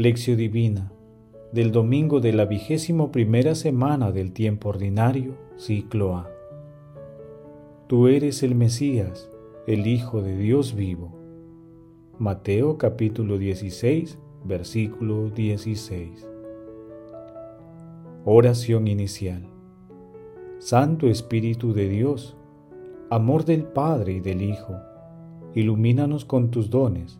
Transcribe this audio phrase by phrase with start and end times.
[0.00, 0.90] Lección Divina
[1.52, 6.30] del domingo de la vigésimo primera semana del tiempo ordinario, ciclo A.
[7.86, 9.30] Tú eres el Mesías,
[9.66, 11.18] el Hijo de Dios vivo.
[12.18, 16.26] Mateo capítulo 16, versículo 16.
[18.24, 19.46] Oración inicial.
[20.60, 22.38] Santo Espíritu de Dios,
[23.10, 24.76] amor del Padre y del Hijo,
[25.54, 27.19] ilumínanos con tus dones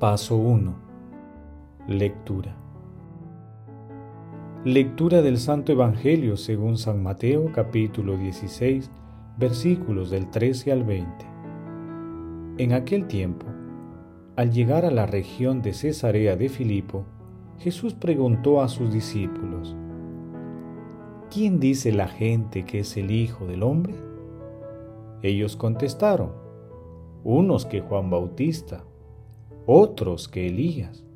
[0.00, 0.74] Paso 1.
[1.86, 2.56] Lectura.
[4.64, 8.90] Lectura del Santo Evangelio según San Mateo capítulo 16
[9.36, 11.06] versículos del 13 al 20.
[12.56, 13.44] En aquel tiempo,
[14.36, 17.04] al llegar a la región de Cesarea de Filipo,
[17.58, 19.76] Jesús preguntó a sus discípulos,
[21.30, 23.96] ¿Quién dice la gente que es el Hijo del Hombre?
[25.20, 26.32] Ellos contestaron,
[27.22, 28.82] unos que Juan Bautista,
[29.72, 31.06] otros que Elías,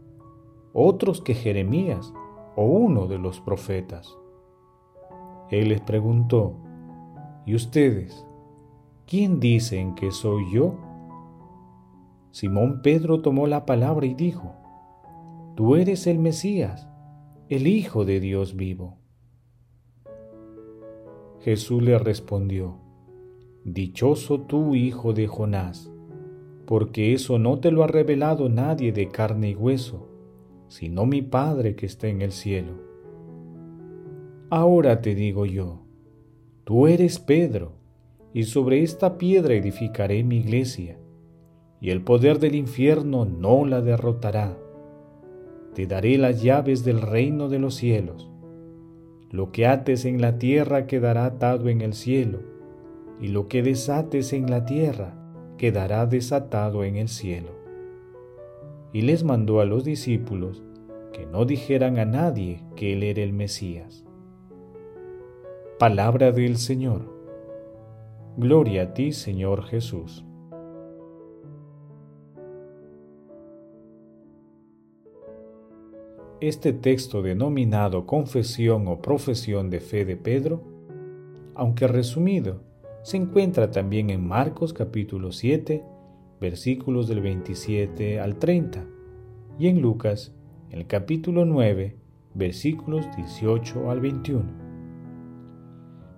[0.72, 2.14] otros que Jeremías
[2.54, 4.16] o uno de los profetas.
[5.50, 6.54] Él les preguntó,
[7.46, 8.24] ¿y ustedes?
[9.08, 10.76] ¿Quién dicen que soy yo?
[12.30, 14.52] Simón Pedro tomó la palabra y dijo,
[15.56, 16.88] Tú eres el Mesías,
[17.48, 18.98] el Hijo de Dios vivo.
[21.40, 22.76] Jesús le respondió,
[23.64, 25.90] Dichoso tú, hijo de Jonás,
[26.66, 30.08] porque eso no te lo ha revelado nadie de carne y hueso,
[30.68, 32.72] sino mi Padre que está en el cielo.
[34.50, 35.82] Ahora te digo yo,
[36.64, 37.72] tú eres Pedro,
[38.32, 40.98] y sobre esta piedra edificaré mi iglesia,
[41.80, 44.58] y el poder del infierno no la derrotará.
[45.74, 48.30] Te daré las llaves del reino de los cielos.
[49.30, 52.40] Lo que ates en la tierra quedará atado en el cielo,
[53.20, 55.23] y lo que desates en la tierra
[55.56, 57.50] quedará desatado en el cielo.
[58.92, 60.62] Y les mandó a los discípulos
[61.12, 64.04] que no dijeran a nadie que él era el Mesías.
[65.78, 67.12] Palabra del Señor.
[68.36, 70.24] Gloria a ti, Señor Jesús.
[76.40, 80.62] Este texto denominado Confesión o Profesión de Fe de Pedro,
[81.54, 82.60] aunque resumido,
[83.04, 85.84] se encuentra también en Marcos capítulo 7,
[86.40, 88.86] versículos del 27 al 30,
[89.58, 90.34] y en Lucas,
[90.70, 91.98] el capítulo 9,
[92.32, 94.44] versículos 18 al 21.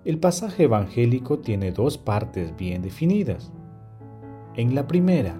[0.05, 3.51] El pasaje evangélico tiene dos partes bien definidas.
[4.55, 5.37] En la primera,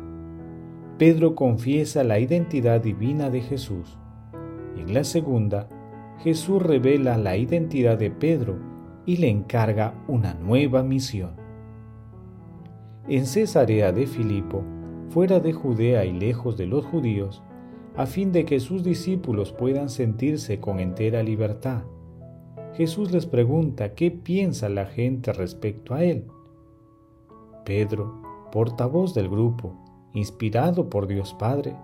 [0.98, 3.98] Pedro confiesa la identidad divina de Jesús,
[4.76, 5.70] en la segunda,
[6.20, 8.67] Jesús revela la identidad de Pedro
[9.08, 11.32] y le encarga una nueva misión.
[13.08, 14.62] En Cesarea de Filipo,
[15.10, 17.42] fuera de Judea y lejos de los judíos,
[17.96, 21.84] a fin de que sus discípulos puedan sentirse con entera libertad,
[22.74, 26.28] Jesús les pregunta qué piensa la gente respecto a él.
[27.66, 29.74] Pedro, portavoz del grupo,
[30.14, 31.76] inspirado por Dios Padre,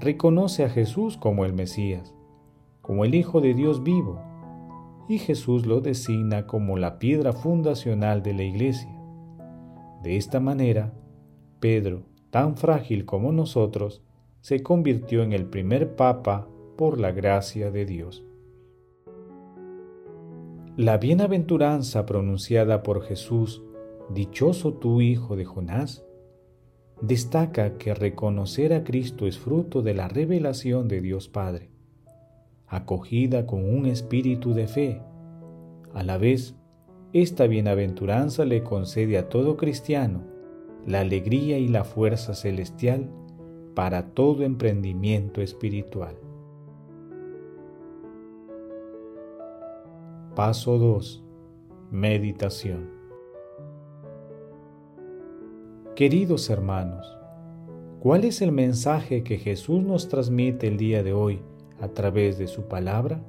[0.00, 2.14] reconoce a Jesús como el Mesías,
[2.82, 4.20] como el Hijo de Dios vivo,
[5.08, 8.94] y Jesús lo designa como la piedra fundacional de la iglesia.
[10.02, 10.92] De esta manera,
[11.60, 14.02] Pedro, tan frágil como nosotros,
[14.42, 16.46] se convirtió en el primer papa
[16.76, 18.24] por la gracia de Dios.
[20.76, 23.62] La bienaventuranza pronunciada por Jesús,
[24.10, 26.04] Dichoso tú hijo de Jonás,
[27.02, 31.70] destaca que reconocer a Cristo es fruto de la revelación de Dios Padre
[32.68, 35.02] acogida con un espíritu de fe.
[35.94, 36.54] A la vez,
[37.12, 40.22] esta bienaventuranza le concede a todo cristiano
[40.86, 43.10] la alegría y la fuerza celestial
[43.74, 46.16] para todo emprendimiento espiritual.
[50.34, 51.24] Paso 2.
[51.90, 52.90] Meditación.
[55.96, 57.18] Queridos hermanos,
[57.98, 61.40] ¿cuál es el mensaje que Jesús nos transmite el día de hoy
[61.80, 63.22] a través de su palabra?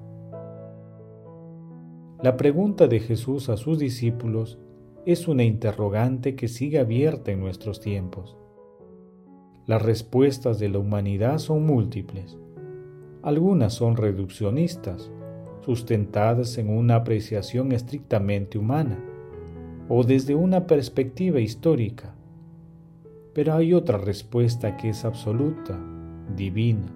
[2.22, 4.60] La pregunta de Jesús a sus discípulos
[5.06, 8.38] es una interrogante que sigue abierta en nuestros tiempos.
[9.66, 12.38] Las respuestas de la humanidad son múltiples.
[13.22, 15.12] Algunas son reduccionistas,
[15.62, 19.00] sustentadas en una apreciación estrictamente humana
[19.88, 22.16] o desde una perspectiva histórica.
[23.34, 25.80] Pero hay otra respuesta que es absoluta,
[26.36, 26.94] divina,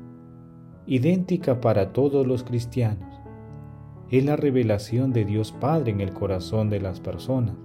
[0.86, 3.22] idéntica para todos los cristianos.
[4.10, 7.56] Es la revelación de Dios Padre en el corazón de las personas.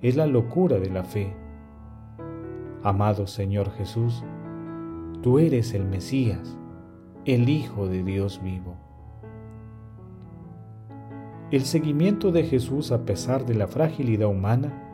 [0.00, 1.34] Es la locura de la fe.
[2.82, 4.24] Amado Señor Jesús,
[5.22, 6.56] tú eres el Mesías,
[7.26, 8.76] el Hijo de Dios vivo.
[11.50, 14.86] El seguimiento de Jesús a pesar de la fragilidad humana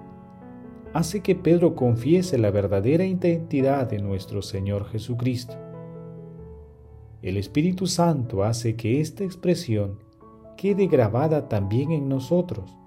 [0.95, 5.66] hace que Pedro confiese la verdadera identidad de nuestro Señor Jesucristo.
[7.27, 9.99] El Espíritu Santo hace que esta expresión
[10.57, 12.79] quede grabada también en nosotros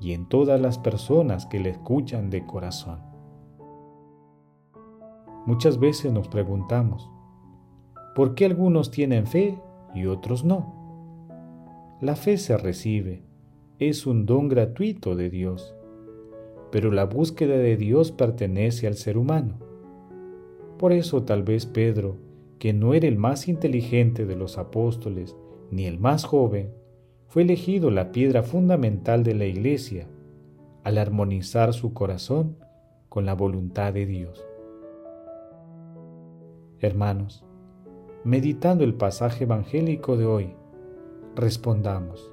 [0.00, 3.00] y en todas las personas que le escuchan de corazón.
[5.44, 7.10] Muchas veces nos preguntamos,
[8.14, 9.60] ¿por qué algunos tienen fe
[9.94, 11.98] y otros no?
[12.00, 13.24] La fe se recibe,
[13.78, 15.76] es un don gratuito de Dios,
[16.72, 19.58] pero la búsqueda de Dios pertenece al ser humano.
[20.78, 22.24] Por eso tal vez Pedro,
[22.58, 25.36] que no era el más inteligente de los apóstoles
[25.70, 26.72] ni el más joven,
[27.28, 30.08] fue elegido la piedra fundamental de la iglesia
[30.84, 32.56] al armonizar su corazón
[33.08, 34.46] con la voluntad de Dios.
[36.78, 37.44] Hermanos,
[38.24, 40.54] meditando el pasaje evangélico de hoy,
[41.34, 42.30] respondamos,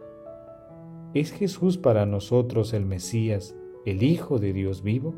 [1.14, 3.56] ¿es Jesús para nosotros el Mesías,
[3.86, 5.16] el Hijo de Dios vivo?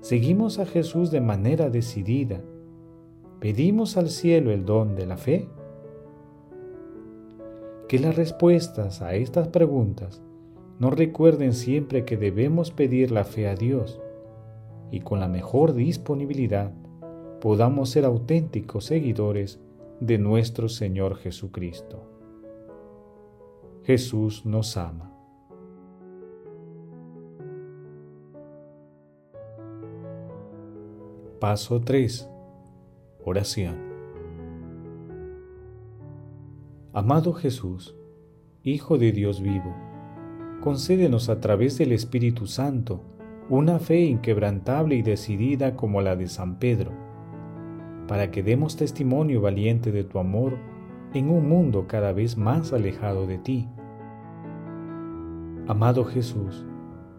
[0.00, 2.42] ¿Seguimos a Jesús de manera decidida?
[3.40, 5.48] ¿Pedimos al cielo el don de la fe?
[7.86, 10.22] Que las respuestas a estas preguntas
[10.78, 14.00] nos recuerden siempre que debemos pedir la fe a Dios
[14.90, 16.72] y con la mejor disponibilidad
[17.40, 19.60] podamos ser auténticos seguidores
[20.00, 22.02] de nuestro Señor Jesucristo.
[23.84, 25.12] Jesús nos ama.
[31.38, 32.30] Paso 3.
[33.28, 33.74] Oración.
[36.92, 37.96] Amado Jesús,
[38.62, 39.74] Hijo de Dios vivo,
[40.60, 43.00] concédenos a través del Espíritu Santo
[43.48, 46.92] una fe inquebrantable y decidida como la de San Pedro,
[48.06, 50.56] para que demos testimonio valiente de tu amor
[51.12, 53.68] en un mundo cada vez más alejado de ti.
[55.66, 56.64] Amado Jesús,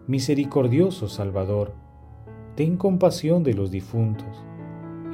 [0.06, 1.74] misericordioso Salvador,
[2.54, 4.47] ten compasión de los difuntos,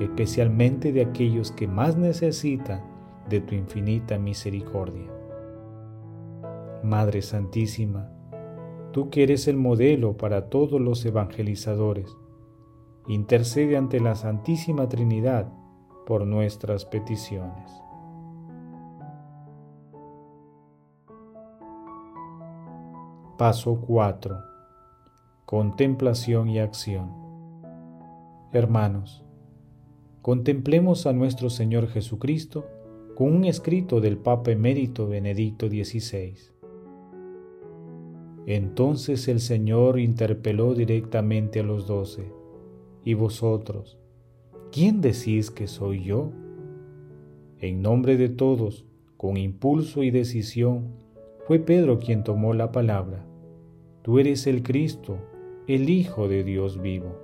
[0.01, 2.83] especialmente de aquellos que más necesitan
[3.29, 5.11] de tu infinita misericordia.
[6.83, 8.11] Madre Santísima,
[8.93, 12.17] tú que eres el modelo para todos los evangelizadores,
[13.09, 15.53] intercede ante la Santísima Trinidad
[16.07, 17.71] por nuestras peticiones.
[23.39, 24.37] Paso 4.
[25.45, 27.11] Contemplación y acción.
[28.53, 29.24] Hermanos,
[30.25, 32.67] contemplemos a nuestro Señor Jesucristo
[33.15, 36.33] con un escrito del Papa emérito Benedicto XVI.
[38.47, 42.33] Entonces el Señor interpeló directamente a los doce,
[43.05, 43.99] ¿y vosotros?
[44.73, 46.33] ¿Quién decís que soy yo?
[47.59, 48.87] En nombre de todos,
[49.19, 50.95] con impulso y decisión,
[51.47, 53.27] fue Pedro quien tomó la palabra.
[54.01, 55.19] Tú eres el Cristo,
[55.67, 57.24] el Hijo de Dios vivo.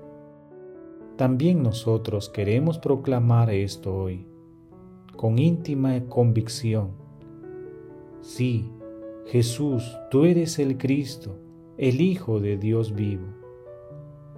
[1.21, 4.27] También nosotros queremos proclamar esto hoy,
[5.17, 6.93] con íntima convicción.
[8.23, 8.71] Sí,
[9.27, 11.37] Jesús, tú eres el Cristo,
[11.77, 13.27] el Hijo de Dios vivo.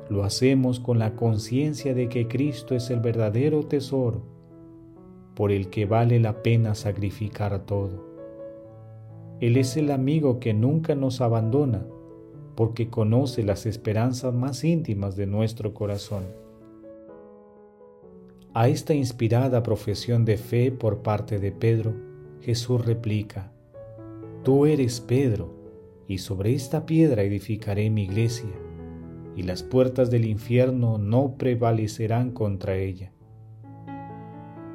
[0.08, 4.24] Lo hacemos con la conciencia de que Cristo es el verdadero tesoro,
[5.36, 8.04] por el que vale la pena sacrificar todo.
[9.38, 11.86] Él es el amigo que nunca nos abandona
[12.56, 16.42] porque conoce las esperanzas más íntimas de nuestro corazón.
[18.54, 21.94] A esta inspirada profesión de fe por parte de Pedro,
[22.40, 23.52] Jesús replica,
[24.42, 25.54] Tú eres Pedro,
[26.09, 28.50] y sobre esta piedra edificaré mi iglesia,
[29.37, 33.12] y las puertas del infierno no prevalecerán contra ella.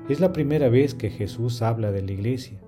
[0.10, 2.60] Es la primera vez que Jesús habla de la iglesia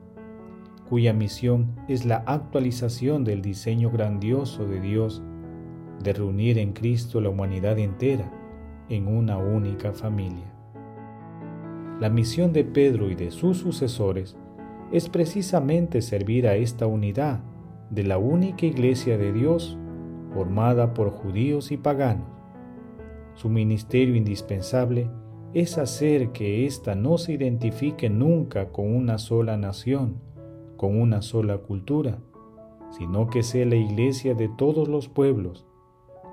[0.90, 5.22] cuya misión es la actualización del diseño grandioso de Dios
[6.04, 8.32] de reunir en Cristo la humanidad entera
[8.90, 10.59] en una única familia.
[12.00, 14.38] La misión de Pedro y de sus sucesores
[14.94, 17.42] es precisamente servir a esta unidad
[17.90, 19.78] de la única iglesia de Dios
[20.34, 22.28] formada por judíos y paganos.
[23.34, 25.10] Su ministerio indispensable
[25.54, 30.22] es hacer que ésta no se identifique nunca con una sola nación,
[30.78, 32.20] con una sola cultura,
[32.92, 35.66] sino que sea la iglesia de todos los pueblos,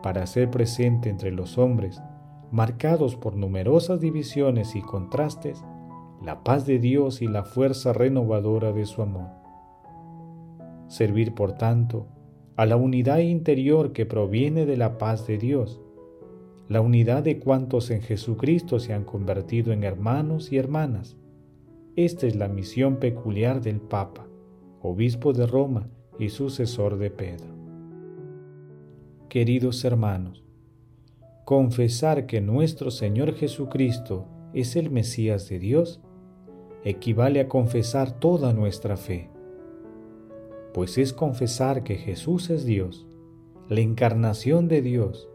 [0.03, 2.01] para ser presente entre los hombres,
[2.51, 5.65] marcados por numerosas divisiones y contrastes,
[6.23, 9.31] la paz de Dios y la fuerza renovadora de su amor.
[10.89, 12.07] Servir, por tanto,
[12.57, 15.81] a la unidad interior que proviene de la paz de Dios,
[16.69, 21.17] la unidad de cuantos en Jesucristo se han convertido en hermanos y hermanas.
[21.95, 24.27] Esta es la misión peculiar del Papa,
[24.81, 25.89] obispo de Roma
[26.19, 27.55] y sucesor de Pedro.
[29.29, 30.46] Queridos hermanos,
[31.47, 36.01] confesar que nuestro Señor Jesucristo es el Mesías de Dios
[36.83, 39.31] equivale a confesar toda nuestra fe,
[40.75, 43.07] pues es confesar que Jesús es Dios,
[43.69, 45.29] la encarnación de Dios,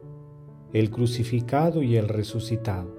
[0.74, 2.94] el crucificado y el resucitado.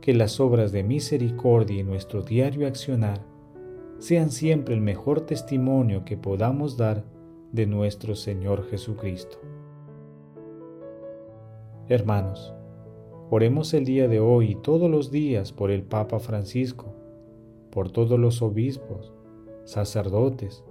[0.00, 3.26] Que las obras de misericordia y nuestro diario accionar
[3.98, 7.04] sean siempre el mejor testimonio que podamos dar
[7.52, 9.38] de nuestro Señor Jesucristo.
[11.90, 12.52] Hermanos,
[13.30, 16.94] oremos el día de hoy y todos los días por el Papa Francisco,
[17.70, 19.14] por todos los obispos,
[19.64, 20.62] sacerdotes,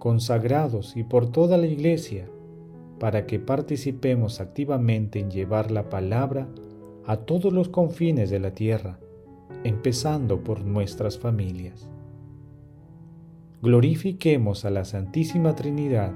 [0.00, 2.28] consagrados y por toda la Iglesia,
[2.98, 6.48] para que participemos activamente en llevar la palabra
[7.06, 8.98] a todos los confines de la tierra,
[9.62, 11.88] empezando por nuestras familias.
[13.62, 16.12] Glorifiquemos a la Santísima Trinidad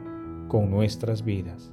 [0.49, 1.73] con nuestras vidas.